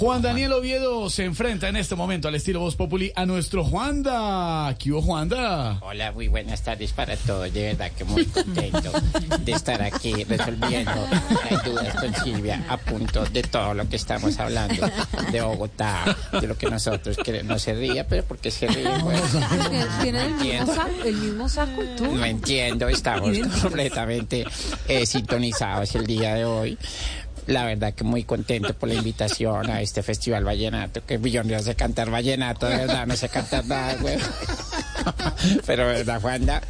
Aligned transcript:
Juan 0.00 0.22
Daniel 0.22 0.54
Oviedo 0.54 1.10
se 1.10 1.24
enfrenta 1.24 1.68
en 1.68 1.76
este 1.76 1.94
momento 1.94 2.26
al 2.26 2.34
estilo 2.34 2.60
Voz 2.60 2.74
Populi 2.74 3.12
a 3.16 3.26
nuestro 3.26 3.62
Juanda. 3.62 4.74
¿Qué 4.78 4.92
hubo, 4.92 5.02
Juanda? 5.02 5.78
Hola, 5.82 6.10
muy 6.12 6.26
buenas 6.28 6.62
tardes 6.62 6.94
para 6.94 7.18
todos. 7.18 7.52
De 7.52 7.64
verdad 7.64 7.92
que 7.92 8.04
muy 8.04 8.24
contento 8.24 8.92
de 9.40 9.52
estar 9.52 9.82
aquí 9.82 10.24
resolviendo 10.24 11.06
las 11.50 11.62
dudas 11.62 11.94
con 11.96 12.14
Silvia 12.14 12.64
a 12.70 12.78
punto 12.78 13.26
de 13.26 13.42
todo 13.42 13.74
lo 13.74 13.86
que 13.90 13.96
estamos 13.96 14.38
hablando 14.38 14.88
de 15.30 15.42
Bogotá, 15.42 16.16
de 16.32 16.46
lo 16.46 16.56
que 16.56 16.70
nosotros 16.70 17.18
queremos. 17.18 17.50
No 17.50 17.58
se 17.58 17.74
ría, 17.74 18.08
pero 18.08 18.24
porque 18.24 18.50
se 18.50 18.68
ríe. 18.68 18.88
Tienen 20.00 20.22
el 20.22 20.34
mismo 20.36 20.74
saco, 20.74 21.04
el 21.04 21.16
mismo 21.16 21.48
saco 21.50 21.82
y 21.82 21.96
tú. 21.96 22.16
no 22.16 22.24
entiendo, 22.24 22.88
estamos 22.88 23.36
completamente 23.60 24.46
eh, 24.88 25.04
sintonizados 25.04 25.94
el 25.94 26.06
día 26.06 26.36
de 26.36 26.46
hoy. 26.46 26.78
La 27.46 27.64
verdad 27.64 27.94
que 27.94 28.04
muy 28.04 28.24
contento 28.24 28.74
por 28.74 28.88
la 28.88 28.94
invitación 28.94 29.70
a 29.70 29.80
este 29.82 30.02
festival 30.02 30.44
vallenato, 30.44 31.04
que 31.04 31.18
yo 31.30 31.42
no 31.42 31.58
sé 31.60 31.74
cantar 31.74 32.10
vallenato, 32.10 32.66
de 32.66 32.76
verdad, 32.76 33.06
no 33.06 33.16
sé 33.16 33.28
cantar 33.28 33.66
nada, 33.66 33.96
güey. 34.00 34.18
Pero, 35.66 35.88
de 35.88 35.94
¿verdad, 35.94 36.20
Juanda? 36.20 36.62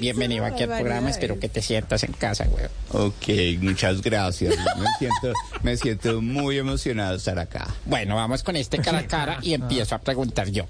Bienvenido 0.00 0.44
aquí 0.44 0.64
al 0.64 0.70
programa, 0.70 1.10
espero 1.10 1.38
que 1.38 1.48
te 1.48 1.62
sientas 1.62 2.02
en 2.02 2.12
casa, 2.12 2.46
güey. 2.46 2.64
Ok, 2.90 3.62
muchas 3.62 4.02
gracias. 4.02 4.56
Me 4.76 4.86
siento, 4.98 5.32
me 5.62 5.76
siento 5.76 6.20
muy 6.20 6.58
emocionado 6.58 7.12
de 7.12 7.18
estar 7.18 7.38
acá. 7.38 7.68
Bueno, 7.84 8.16
vamos 8.16 8.42
con 8.42 8.56
este 8.56 8.78
cara 8.78 8.98
a 8.98 9.06
cara 9.06 9.38
y 9.40 9.54
empiezo 9.54 9.94
a 9.94 9.98
preguntar 9.98 10.50
yo. 10.50 10.66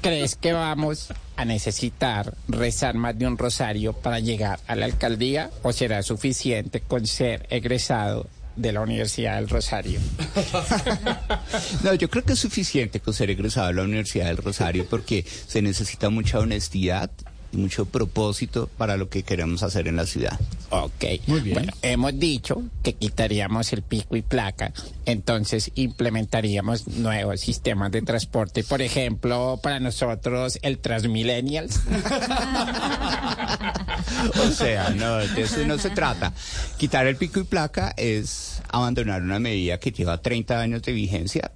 ¿Crees 0.00 0.34
que 0.34 0.52
vamos 0.52 1.12
a 1.36 1.44
necesitar 1.44 2.34
rezar 2.48 2.94
más 2.94 3.16
de 3.18 3.26
un 3.26 3.38
rosario 3.38 3.92
para 3.92 4.18
llegar 4.18 4.58
a 4.66 4.74
la 4.74 4.86
alcaldía 4.86 5.50
o 5.62 5.72
será 5.72 6.02
suficiente 6.02 6.80
con 6.80 7.06
ser 7.06 7.46
egresado 7.50 8.28
de 8.56 8.72
la 8.72 8.80
Universidad 8.80 9.36
del 9.36 9.48
Rosario? 9.48 10.00
No, 11.82 11.94
yo 11.94 12.08
creo 12.08 12.24
que 12.24 12.32
es 12.32 12.38
suficiente 12.38 13.00
con 13.00 13.14
ser 13.14 13.30
egresado 13.30 13.68
de 13.68 13.74
la 13.74 13.82
Universidad 13.82 14.26
del 14.26 14.36
Rosario 14.38 14.86
porque 14.88 15.24
se 15.24 15.62
necesita 15.62 16.10
mucha 16.10 16.38
honestidad 16.38 17.10
y 17.52 17.56
mucho 17.56 17.86
propósito 17.86 18.68
para 18.76 18.96
lo 18.96 19.08
que 19.08 19.22
queremos 19.22 19.62
hacer 19.62 19.88
en 19.88 19.96
la 19.96 20.06
ciudad. 20.06 20.38
Ok. 20.70 21.04
Muy 21.26 21.40
bien. 21.40 21.54
Bueno, 21.54 21.72
hemos 21.82 22.18
dicho 22.18 22.62
que 22.82 22.94
quitaríamos 22.94 23.72
el 23.72 23.82
pico 23.82 24.16
y 24.16 24.22
placa, 24.22 24.72
entonces 25.06 25.70
implementaríamos 25.74 26.88
nuevos 26.88 27.40
sistemas 27.40 27.92
de 27.92 28.02
transporte, 28.02 28.64
por 28.64 28.82
ejemplo, 28.82 29.60
para 29.62 29.80
nosotros 29.80 30.58
el 30.62 30.78
Transmillennials. 30.78 31.80
O 34.46 34.50
sea, 34.50 34.90
no, 34.90 35.16
de 35.18 35.42
eso 35.42 35.64
no 35.66 35.78
se 35.78 35.90
trata. 35.90 36.32
Quitar 36.78 37.06
el 37.06 37.16
pico 37.16 37.40
y 37.40 37.44
placa 37.44 37.94
es 37.96 38.62
abandonar 38.68 39.22
una 39.22 39.38
medida 39.38 39.78
que 39.78 39.92
lleva 39.92 40.20
30 40.20 40.60
años 40.60 40.82
de 40.82 40.92
vigencia 40.92 41.52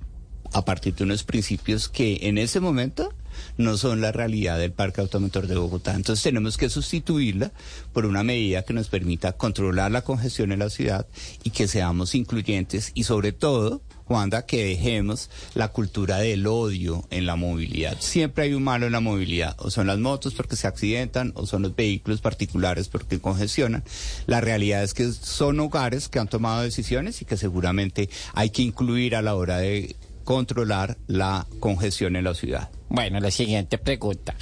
a 0.52 0.64
partir 0.64 0.94
de 0.94 1.04
unos 1.04 1.24
principios 1.24 1.88
que 1.88 2.20
en 2.22 2.38
ese 2.38 2.60
momento 2.60 3.12
no 3.56 3.76
son 3.76 4.00
la 4.00 4.12
realidad 4.12 4.58
del 4.58 4.72
Parque 4.72 5.00
Automotor 5.00 5.46
de 5.46 5.56
Bogotá. 5.56 5.94
Entonces 5.94 6.22
tenemos 6.22 6.56
que 6.56 6.68
sustituirla 6.68 7.52
por 7.92 8.06
una 8.06 8.22
medida 8.22 8.62
que 8.62 8.72
nos 8.72 8.88
permita 8.88 9.32
controlar 9.32 9.90
la 9.90 10.02
congestión 10.02 10.52
en 10.52 10.60
la 10.60 10.70
ciudad 10.70 11.06
y 11.44 11.50
que 11.50 11.68
seamos 11.68 12.14
incluyentes 12.14 12.92
y 12.94 13.04
sobre 13.04 13.32
todo 13.32 13.82
Juanda, 14.08 14.46
que 14.46 14.64
dejemos 14.64 15.28
la 15.54 15.68
cultura 15.68 16.16
del 16.16 16.46
odio 16.46 17.04
en 17.10 17.26
la 17.26 17.36
movilidad. 17.36 17.98
Siempre 18.00 18.44
hay 18.44 18.54
un 18.54 18.62
malo 18.62 18.86
en 18.86 18.92
la 18.92 19.00
movilidad, 19.00 19.54
o 19.58 19.70
son 19.70 19.86
las 19.86 19.98
motos 19.98 20.32
porque 20.32 20.56
se 20.56 20.66
accidentan, 20.66 21.32
o 21.36 21.44
son 21.44 21.60
los 21.60 21.76
vehículos 21.76 22.22
particulares 22.22 22.88
porque 22.88 23.20
congestionan. 23.20 23.84
La 24.26 24.40
realidad 24.40 24.82
es 24.82 24.94
que 24.94 25.12
son 25.12 25.60
hogares 25.60 26.08
que 26.08 26.18
han 26.18 26.28
tomado 26.28 26.62
decisiones 26.62 27.20
y 27.20 27.26
que 27.26 27.36
seguramente 27.36 28.08
hay 28.32 28.48
que 28.48 28.62
incluir 28.62 29.14
a 29.14 29.20
la 29.20 29.34
hora 29.34 29.58
de 29.58 29.94
controlar 30.24 30.96
la 31.06 31.46
congestión 31.60 32.16
en 32.16 32.24
la 32.24 32.34
ciudad. 32.34 32.70
Bueno, 32.88 33.20
la 33.20 33.30
siguiente 33.30 33.76
pregunta. 33.76 34.34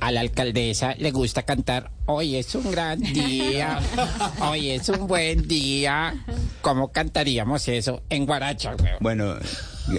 A 0.00 0.10
la 0.10 0.20
alcaldesa 0.20 0.96
le 0.96 1.12
gusta 1.12 1.44
cantar, 1.44 1.92
hoy 2.06 2.36
es 2.36 2.52
un 2.56 2.70
gran 2.70 3.00
día, 3.00 3.80
hoy 4.40 4.70
es 4.70 4.88
un 4.88 5.06
buen 5.06 5.46
día. 5.46 6.14
¿Cómo 6.64 6.90
cantaríamos 6.90 7.68
eso 7.68 8.02
en 8.08 8.24
guaracha, 8.24 8.74
weón? 8.82 8.96
Bueno, 9.00 9.34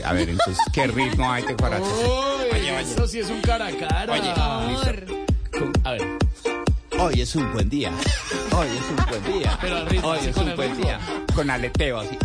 a 0.03 0.13
ver, 0.13 0.29
entonces, 0.29 0.57
¿qué 0.73 0.87
ritmo 0.87 1.31
hay 1.31 1.43
de 1.43 1.53
guaracha? 1.53 1.85
Oye, 1.85 2.81
eso 2.81 3.07
sí 3.07 3.19
es 3.19 3.29
un 3.29 3.39
cara 3.41 3.67
a 3.67 3.71
cara. 3.77 4.11
Oye, 4.11 4.33
Con- 5.51 5.71
A 5.83 5.91
ver, 5.91 6.01
Hoy 6.97 7.21
es 7.21 7.35
un 7.35 7.53
buen 7.53 7.69
día. 7.69 7.91
Hoy 8.57 8.67
es 8.67 8.89
un 8.89 9.05
buen 9.21 9.39
día. 9.39 9.57
Pero 9.61 9.77
al 9.77 9.85
ritmo, 9.85 10.07
Hoy 10.07 10.19
es 10.27 10.37
un 10.37 10.55
buen 10.55 10.71
ritmo. 10.71 10.85
día. 10.85 10.99
Con 11.35 11.49
aleteo 11.51 11.99
así. 11.99 12.17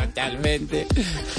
Totalmente. 0.00 0.86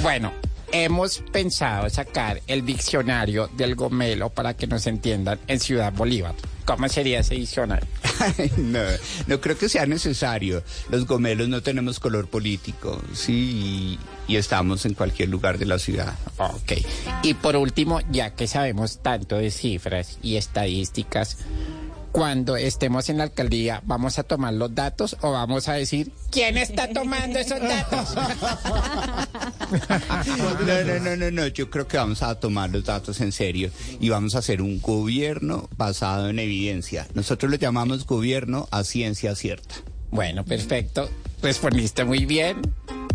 Bueno, 0.02 0.32
hemos 0.74 1.20
pensado 1.32 1.88
sacar 1.90 2.42
el 2.48 2.66
diccionario 2.66 3.48
del 3.56 3.76
gomelo 3.76 4.30
para 4.30 4.56
que 4.56 4.68
nos 4.68 4.88
entiendan 4.88 5.40
en 5.48 5.60
Ciudad 5.60 5.94
Bolívar. 5.94 6.34
¿Cómo 6.66 6.90
sería 6.90 7.20
ese 7.20 7.36
diccionario? 7.36 7.88
No, 8.58 8.80
no 9.28 9.42
creo 9.42 9.58
que 9.58 9.68
sea 9.70 9.86
necesario. 9.86 10.64
Los 10.90 11.06
gomelos 11.06 11.50
no 11.50 11.62
tenemos 11.62 12.00
color 12.00 12.28
político, 12.28 13.02
sí, 13.14 13.98
y, 14.28 14.34
y 14.34 14.38
estamos 14.38 14.86
en 14.86 14.94
cualquier 14.94 15.30
lugar 15.30 15.58
de 15.58 15.66
la 15.66 15.78
ciudad. 15.78 16.14
Ok. 16.38 16.74
Y 17.22 17.34
por 17.34 17.56
último, 17.56 18.00
ya 18.10 18.34
que 18.34 18.48
sabemos 18.48 19.00
tanto 19.00 19.38
de 19.38 19.52
cifras 19.52 20.18
y 20.22 20.38
estadísticas, 20.38 21.38
cuando 22.14 22.56
estemos 22.56 23.10
en 23.10 23.18
la 23.18 23.24
alcaldía, 23.24 23.82
¿vamos 23.86 24.20
a 24.20 24.24
tomar 24.24 24.54
los 24.54 24.74
datos 24.74 25.18
o 25.22 25.32
vamos 25.32 25.68
a 25.68 25.74
decir 25.74 26.12
quién 26.30 26.60
está 26.60 26.88
tomando 26.88 27.40
esos 27.40 27.60
datos? 27.60 28.16
No, 30.38 30.84
no, 30.84 31.00
no, 31.00 31.16
no, 31.16 31.32
no, 31.32 31.48
yo 31.48 31.72
creo 31.72 31.88
que 31.88 31.98
vamos 31.98 32.22
a 32.22 32.36
tomar 32.40 32.70
los 32.70 32.86
datos 32.86 33.20
en 33.22 33.32
serio 33.32 33.72
y 34.00 34.10
vamos 34.10 34.36
a 34.36 34.40
hacer 34.40 34.62
un 34.62 34.80
gobierno 34.80 35.68
basado 35.76 36.30
en 36.30 36.38
evidencia. 36.38 37.08
Nosotros 37.16 37.50
lo 37.50 37.58
llamamos 37.58 38.06
gobierno 38.06 38.68
a 38.70 38.84
ciencia 38.84 39.36
cierta. 39.36 39.76
Bueno, 40.12 40.46
perfecto. 40.46 41.10
Respondiste 41.42 42.04
muy 42.04 42.26
bien. 42.26 42.62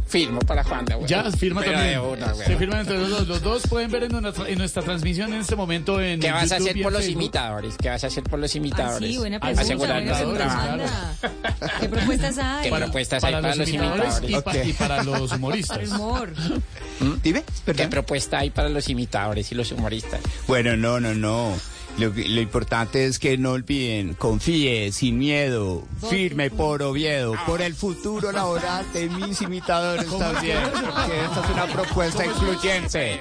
Firmo 0.09 0.41
para 0.41 0.65
Juan 0.65 0.85
de 0.87 0.97
ya 1.07 1.31
firma 1.31 1.61
Pero 1.61 1.73
también. 1.75 2.01
una, 2.01 2.35
Se 2.35 2.57
firman 2.57 2.81
entre 2.81 2.97
los 2.99 3.11
dos. 3.11 3.29
Los 3.29 3.43
dos 3.43 3.63
pueden 3.69 3.91
ver 3.91 4.05
en, 4.05 4.15
una 4.15 4.33
tra- 4.33 4.49
en 4.49 4.57
nuestra 4.59 4.83
transmisión 4.83 5.33
en 5.35 5.41
este 5.41 5.55
momento 5.55 6.01
en 6.01 6.19
¿Qué 6.19 6.31
vas 6.33 6.51
a 6.51 6.57
YouTube 6.57 6.63
hacer 6.69 6.77
y 6.77 6.81
en 6.81 6.83
por 6.85 6.93
los 6.93 7.03
Facebook. 7.03 7.23
imitadores? 7.23 7.75
¿Qué 7.81 7.89
vas 7.91 8.05
a 8.05 8.07
hacer 8.07 8.23
por 8.25 8.39
los 8.39 8.55
Ah, 8.55 8.57
imitadores? 8.59 9.11
sí, 9.11 9.19
buena 9.19 9.37
Ah, 9.37 9.41
pregunta. 9.41 9.75
Buena 9.77 9.99
el 9.99 10.15
pregunta. 10.17 11.15
¿Qué 11.81 11.89
propuestas 11.89 12.39
hay? 12.39 12.71
¿Qué 12.71 12.77
propuestas 12.77 13.25
hay 13.25 13.33
Para 13.33 13.43
para 13.43 13.55
los 13.57 13.69
imitadores 13.69 14.15
y, 14.23 14.25
imitadores? 14.25 14.43
pa- 14.63 14.69
y 14.69 14.73
para 14.73 15.03
los 15.03 15.33
humoristas. 15.33 15.89
Humor. 15.91 16.33
Dime, 17.23 17.45
¿Qué 17.77 17.89
propuesta 17.89 18.39
hay 18.39 18.51
para 18.51 18.69
los 18.71 18.89
imitadores 18.89 19.53
y 19.53 19.55
los 19.55 19.71
humoristas? 19.73 20.21
Bueno, 20.47 20.77
no, 20.77 21.01
no, 21.01 21.15
no. 21.15 21.55
Lo, 21.99 22.41
importante 22.41 23.07
es 23.07 23.19
que 23.19 23.37
no 23.39 23.53
olviden, 23.53 24.15
confíe, 24.15 24.93
sin 24.93 25.19
miedo, 25.19 25.83
firme 26.09 26.49
por 26.49 26.81
Oviedo, 26.83 27.35
por 27.45 27.61
el 27.61 27.75
futuro 27.75 28.31
laboral 28.31 28.87
de 28.93 29.09
mis 29.09 29.43
imitadores 29.43 30.07
también, 30.07 30.59
porque 30.73 31.25
esta 31.25 31.45
es 31.45 31.51
una 31.51 31.67
propuesta 31.67 32.25
excluyente. 32.25 33.21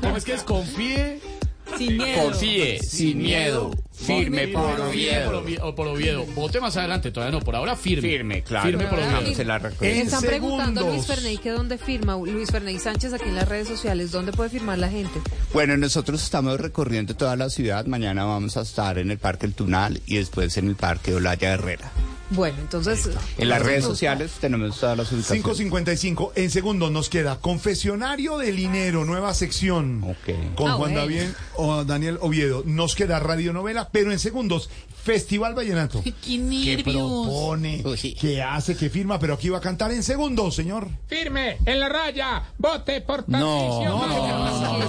¿Cómo 0.00 0.16
es 0.16 0.24
que 0.24 0.34
es? 0.34 0.42
Confíe. 0.42 1.35
Sin 1.78 1.96
miedo. 1.96 2.22
Confíe, 2.22 2.78
sin 2.80 3.18
miedo, 3.18 3.70
firme 3.92 4.48
por 4.48 4.76
Firme 4.76 5.26
por 5.26 5.36
Oviedo. 5.42 5.66
O 5.66 5.74
por 5.74 5.88
Oviedo. 5.88 6.24
Vote 6.34 6.60
más 6.60 6.76
adelante, 6.76 7.10
todavía 7.10 7.38
no. 7.38 7.44
Por 7.44 7.56
ahora 7.56 7.76
firme. 7.76 8.08
Firme, 8.08 8.42
claro. 8.42 8.66
Firme 8.66 8.86
por 8.86 8.98
Oviedo. 8.98 9.34
se 9.34 9.44
la 9.44 9.56
Están 9.56 10.22
preguntando 10.22 10.86
a 10.86 10.90
Luis. 10.90 11.06
Ferney 11.06 11.38
que 11.38 11.50
dónde 11.50 11.78
firma. 11.78 12.16
Luis 12.16 12.50
Ferney 12.50 12.78
Sánchez 12.78 13.12
aquí 13.12 13.28
en 13.28 13.36
las 13.36 13.48
redes 13.48 13.68
sociales. 13.68 14.10
¿Dónde 14.12 14.32
puede 14.32 14.50
firmar 14.50 14.78
la 14.78 14.88
gente? 14.88 15.20
Bueno, 15.52 15.76
nosotros 15.76 16.22
estamos 16.22 16.60
recorriendo 16.60 17.14
toda 17.14 17.36
la 17.36 17.50
ciudad. 17.50 17.86
Mañana 17.86 18.24
vamos 18.24 18.56
a 18.56 18.62
estar 18.62 18.98
en 18.98 19.10
el 19.10 19.18
Parque 19.18 19.46
El 19.46 19.54
Tunal 19.54 20.00
y 20.06 20.16
después 20.16 20.56
en 20.56 20.68
el 20.68 20.76
Parque 20.76 21.14
Olaya 21.14 21.52
Herrera. 21.54 21.90
Bueno, 22.30 22.58
entonces. 22.60 23.08
En 23.38 23.48
las 23.48 23.62
redes 23.62 23.84
sociales 23.84 24.32
tenemos 24.40 24.78
todas 24.80 24.96
las 24.98 25.12
ubicaciones. 25.12 25.44
5.55. 25.44 26.32
En 26.34 26.50
segundo 26.50 26.90
nos 26.90 27.08
queda 27.08 27.38
Confesionario 27.40 28.38
del 28.38 28.56
Linero, 28.56 29.04
nueva 29.04 29.32
sección. 29.34 30.02
Ok. 30.04 30.54
Con 30.56 30.68
Ah, 30.70 30.74
Juan 30.74 30.78
bueno. 30.78 30.98
David 31.00 31.22
o 31.56 31.84
Daniel 31.84 32.18
Oviedo. 32.20 32.62
Nos 32.66 32.94
queda 32.94 33.20
radionovela, 33.20 33.88
pero 33.90 34.10
en 34.12 34.18
segundos, 34.18 34.68
Festival 35.04 35.54
Vallenato. 35.54 36.02
¿Qué 36.02 36.80
propone? 36.82 37.82
Uy. 37.84 38.16
¿Qué 38.20 38.42
hace? 38.42 38.76
¿Qué 38.76 38.90
firma? 38.90 39.18
Pero 39.20 39.34
aquí 39.34 39.48
va 39.48 39.58
a 39.58 39.60
cantar 39.60 39.92
en 39.92 40.02
segundos, 40.02 40.54
señor. 40.56 40.88
Firme, 41.06 41.58
en 41.64 41.78
la 41.78 41.88
raya, 41.88 42.42
vote 42.58 43.00
por 43.02 43.28
No, 43.28 43.84
Patricio. 43.84 44.80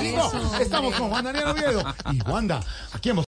¿qué 0.00 0.06
es 0.08 0.14
eso? 0.14 0.58
Estamos 0.60 0.94
con 0.94 1.10
Juan 1.10 1.24
Daniel 1.24 1.48
Oviedo. 1.48 1.84
Y 2.12 2.22
Wanda, 2.30 2.60
aquí 2.92 3.10
hemos 3.10 3.16